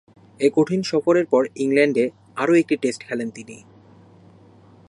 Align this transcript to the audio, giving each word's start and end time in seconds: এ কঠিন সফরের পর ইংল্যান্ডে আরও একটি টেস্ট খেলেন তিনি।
এ 0.39 0.47
কঠিন 0.55 0.81
সফরের 0.83 1.25
পর 1.25 1.43
ইংল্যান্ডে 1.55 2.05
আরও 2.35 2.53
একটি 2.55 2.75
টেস্ট 2.77 3.01
খেলেন 3.03 3.29
তিনি। 3.29 3.57